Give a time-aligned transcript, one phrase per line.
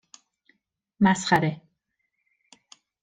[0.99, 1.61] مسخره